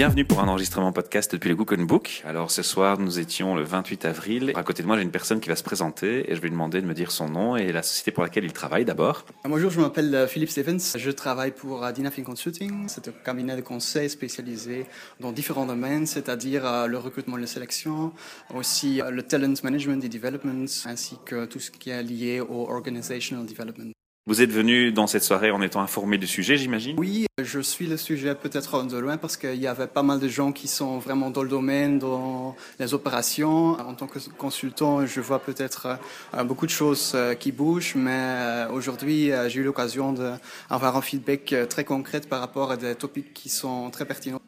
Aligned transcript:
Bienvenue 0.00 0.24
pour 0.24 0.40
un 0.40 0.48
enregistrement 0.48 0.92
podcast 0.92 1.30
depuis 1.30 1.50
le 1.50 1.56
Google 1.56 1.84
Book. 1.84 2.22
Alors 2.24 2.50
ce 2.50 2.62
soir, 2.62 2.98
nous 2.98 3.18
étions 3.18 3.54
le 3.54 3.64
28 3.64 4.06
avril. 4.06 4.52
À 4.54 4.62
côté 4.62 4.82
de 4.82 4.86
moi, 4.86 4.96
j'ai 4.96 5.02
une 5.02 5.10
personne 5.10 5.40
qui 5.40 5.50
va 5.50 5.56
se 5.56 5.62
présenter 5.62 6.32
et 6.32 6.34
je 6.34 6.40
vais 6.40 6.48
lui 6.48 6.52
demander 6.52 6.80
de 6.80 6.86
me 6.86 6.94
dire 6.94 7.10
son 7.10 7.28
nom 7.28 7.54
et 7.54 7.70
la 7.70 7.82
société 7.82 8.10
pour 8.10 8.22
laquelle 8.22 8.44
il 8.44 8.54
travaille 8.54 8.86
d'abord. 8.86 9.26
Bonjour, 9.44 9.70
je 9.70 9.78
m'appelle 9.78 10.14
euh, 10.14 10.26
Philippe 10.26 10.48
Stevens. 10.48 10.96
Je 10.96 11.10
travaille 11.10 11.50
pour 11.50 11.84
euh, 11.84 11.92
Dynafin 11.92 12.22
Consulting. 12.22 12.84
C'est 12.88 13.08
un 13.08 13.12
cabinet 13.22 13.56
de 13.56 13.60
conseil 13.60 14.08
spécialisé 14.08 14.86
dans 15.20 15.32
différents 15.32 15.66
domaines, 15.66 16.06
c'est-à-dire 16.06 16.64
euh, 16.64 16.86
le 16.86 16.96
recrutement 16.96 17.36
et 17.36 17.42
la 17.42 17.46
sélection, 17.46 18.14
aussi 18.54 19.02
le 19.06 19.22
talent 19.22 19.52
management 19.62 20.02
et 20.02 20.08
development, 20.08 20.64
ainsi 20.86 21.18
que 21.26 21.44
tout 21.44 21.60
ce 21.60 21.70
qui 21.70 21.90
est 21.90 22.02
lié 22.02 22.40
au 22.40 22.70
organizational 22.70 23.44
development. 23.44 23.92
Vous 24.30 24.42
êtes 24.42 24.52
venu 24.52 24.92
dans 24.92 25.08
cette 25.08 25.24
soirée 25.24 25.50
en 25.50 25.60
étant 25.60 25.80
informé 25.80 26.16
du 26.16 26.28
sujet, 26.28 26.56
j'imagine? 26.56 26.94
Oui, 27.00 27.26
je 27.42 27.58
suis 27.58 27.88
le 27.88 27.96
sujet 27.96 28.36
peut-être 28.36 28.84
de 28.84 28.96
loin 28.96 29.16
parce 29.16 29.36
qu'il 29.36 29.56
y 29.56 29.66
avait 29.66 29.88
pas 29.88 30.04
mal 30.04 30.20
de 30.20 30.28
gens 30.28 30.52
qui 30.52 30.68
sont 30.68 31.00
vraiment 31.00 31.30
dans 31.30 31.42
le 31.42 31.48
domaine, 31.48 31.98
dans 31.98 32.54
les 32.78 32.94
opérations. 32.94 33.70
En 33.80 33.94
tant 33.94 34.06
que 34.06 34.20
consultant, 34.38 35.04
je 35.04 35.20
vois 35.20 35.40
peut-être 35.40 35.98
euh, 36.34 36.44
beaucoup 36.44 36.66
de 36.66 36.70
choses 36.70 37.10
euh, 37.16 37.34
qui 37.34 37.50
bougent, 37.50 37.96
mais 37.96 38.12
euh, 38.14 38.70
aujourd'hui, 38.70 39.32
j'ai 39.48 39.62
eu 39.62 39.64
l'occasion 39.64 40.12
d'avoir 40.12 40.96
un 40.96 41.02
feedback 41.02 41.52
très 41.68 41.82
concret 41.82 42.20
par 42.20 42.38
rapport 42.38 42.70
à 42.70 42.76
des 42.76 42.94
topics 42.94 43.34
qui 43.34 43.48
sont 43.48 43.90
très 43.90 44.04
pertinents. 44.04 44.40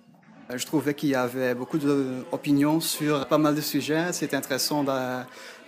Je 0.55 0.67
trouvais 0.67 0.95
qu'il 0.95 1.09
y 1.09 1.15
avait 1.15 1.55
beaucoup 1.55 1.79
d'opinions 1.79 2.81
sur 2.81 3.27
pas 3.27 3.39
mal 3.39 3.55
de 3.55 3.61
sujets. 3.61 4.13
C'était 4.13 4.37
intéressant 4.37 4.85
de, 4.85 4.93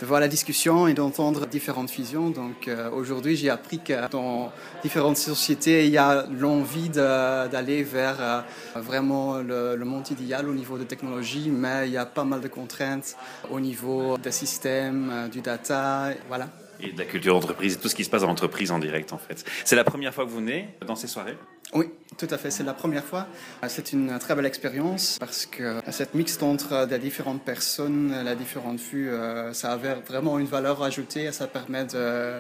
voir 0.05 0.21
la 0.21 0.29
discussion 0.29 0.87
et 0.87 0.95
d'entendre 0.95 1.47
différentes 1.47 1.91
visions. 1.91 2.31
Donc 2.31 2.69
euh, 2.69 2.91
aujourd'hui, 2.91 3.37
j'ai 3.37 3.49
appris 3.49 3.79
que 3.79 4.09
dans 4.11 4.53
différentes 4.83 5.17
sociétés, 5.17 5.87
il 5.87 5.93
y 5.93 5.99
a 5.99 6.27
l'envie 6.39 6.91
d'aller 6.91 7.83
vers 7.83 8.17
euh, 8.21 8.41
vraiment 8.77 9.39
le, 9.39 9.85
monde 9.85 10.11
idéal 10.11 10.49
au 10.49 10.55
niveau 10.55 10.77
de 10.77 10.85
technologie, 10.85 11.51
mais 11.51 11.87
il 11.87 11.93
y 11.93 11.97
a 11.97 12.07
pas 12.07 12.25
mal 12.25 12.41
de 12.41 12.49
contraintes 12.49 13.17
au 13.51 13.61
niveau 13.61 14.19
des 14.19 14.33
systèmes, 14.33 15.11
euh, 15.11 15.29
du 15.29 15.41
data. 15.41 16.11
Voilà. 16.29 16.49
Et 16.81 16.93
de 16.93 16.99
la 16.99 17.05
culture 17.05 17.35
d'entreprise 17.35 17.79
tout 17.79 17.89
ce 17.89 17.95
qui 17.95 18.05
se 18.05 18.11
passe 18.11 18.23
dans 18.23 18.29
l'entreprise 18.29 18.71
en 18.71 18.79
direct, 18.79 19.13
en 19.13 19.19
fait. 19.19 19.45
C'est 19.65 19.77
la 19.77 19.85
première 19.85 20.13
fois 20.13 20.25
que 20.25 20.31
vous 20.31 20.39
venez 20.39 20.69
dans 20.87 20.97
ces 20.97 21.07
soirées? 21.07 21.37
Oui, 21.75 21.87
tout 22.17 22.29
à 22.31 22.39
fait. 22.39 22.51
C'est 22.51 22.63
la 22.63 22.75
première 22.75 23.05
fois. 23.05 23.27
C'est 23.69 23.93
une 23.93 24.19
très 24.19 24.35
belle 24.35 24.47
expérience 24.47 25.17
parce 25.19 25.47
que 25.47 25.81
cette 25.91 26.15
mixte 26.15 26.43
entre 26.43 26.87
des 26.87 26.99
différentes 26.99 27.43
personnes, 27.43 28.15
les 28.25 28.37
différentes 28.37 28.81
vues, 28.81 29.11
ça 29.53 29.73
avait 29.73 29.95
vraiment 30.07 30.39
une 30.39 30.47
valeur 30.47 30.83
ajoutée 30.83 31.25
et 31.25 31.33
ça 31.33 31.47
permet 31.47 31.85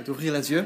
d'ouvrir 0.05 0.33
les 0.33 0.53
yeux 0.53 0.65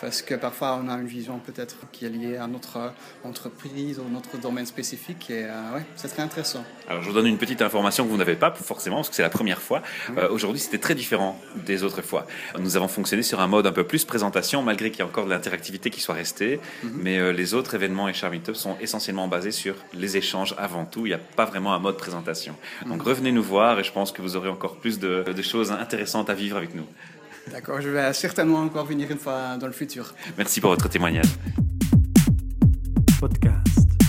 parce 0.00 0.22
que 0.22 0.34
parfois 0.34 0.80
on 0.82 0.88
a 0.88 0.94
une 0.94 1.06
vision 1.06 1.38
peut-être 1.38 1.76
qui 1.92 2.06
est 2.06 2.08
liée 2.08 2.36
à 2.36 2.46
notre 2.46 2.92
entreprise 3.24 3.98
ou 3.98 4.08
notre 4.10 4.38
domaine 4.38 4.66
spécifique 4.66 5.30
et 5.30 5.44
euh, 5.44 5.74
ouais, 5.74 5.82
c'est 5.96 6.08
très 6.08 6.22
intéressant. 6.22 6.64
Alors 6.88 7.02
je 7.02 7.08
vous 7.08 7.14
donne 7.14 7.26
une 7.26 7.38
petite 7.38 7.62
information 7.62 8.04
que 8.04 8.10
vous 8.10 8.16
n'avez 8.16 8.36
pas 8.36 8.52
forcément 8.52 8.96
parce 8.96 9.10
que 9.10 9.14
c'est 9.14 9.22
la 9.22 9.30
première 9.30 9.60
fois. 9.60 9.82
Euh, 10.16 10.28
Aujourd'hui 10.30 10.60
c'était 10.60 10.78
très 10.78 10.94
différent 10.94 11.38
des 11.66 11.82
autres 11.82 12.02
fois. 12.02 12.26
Nous 12.58 12.76
avons 12.76 12.88
fonctionné 12.88 13.22
sur 13.22 13.40
un 13.40 13.46
mode 13.46 13.66
un 13.66 13.72
peu 13.72 13.84
plus 13.84 14.04
présentation 14.04 14.62
malgré 14.62 14.90
qu'il 14.90 15.00
y 15.00 15.02
ait 15.02 15.10
encore 15.10 15.26
de 15.26 15.30
l'interactivité 15.30 15.90
qui 15.90 16.00
soit 16.00 16.14
restée, 16.14 16.56
mm 16.56 16.86
-hmm. 16.88 16.90
mais 17.04 17.18
euh, 17.18 17.32
les 17.32 17.48
autres 17.54 17.74
événements 17.74 17.89
et 18.08 18.12
Char 18.12 18.30
Meetup 18.30 18.54
sont 18.54 18.76
essentiellement 18.80 19.28
basés 19.28 19.50
sur 19.50 19.74
les 19.94 20.16
échanges 20.16 20.54
avant 20.58 20.84
tout. 20.84 21.06
Il 21.06 21.10
n'y 21.10 21.14
a 21.14 21.18
pas 21.18 21.44
vraiment 21.44 21.74
un 21.74 21.78
mode 21.78 21.96
présentation. 21.96 22.54
Donc 22.86 23.02
revenez 23.02 23.32
nous 23.32 23.42
voir 23.42 23.78
et 23.78 23.84
je 23.84 23.92
pense 23.92 24.12
que 24.12 24.22
vous 24.22 24.36
aurez 24.36 24.48
encore 24.48 24.76
plus 24.76 24.98
de, 24.98 25.24
de 25.24 25.42
choses 25.42 25.72
intéressantes 25.72 26.30
à 26.30 26.34
vivre 26.34 26.56
avec 26.56 26.74
nous. 26.74 26.86
D'accord, 27.50 27.80
je 27.80 27.88
vais 27.88 28.12
certainement 28.12 28.60
encore 28.60 28.86
venir 28.86 29.10
une 29.10 29.18
fois 29.18 29.56
dans 29.56 29.66
le 29.66 29.72
futur. 29.72 30.14
Merci 30.36 30.60
pour 30.60 30.70
votre 30.70 30.88
témoignage. 30.88 31.26
Podcast. 33.18 33.99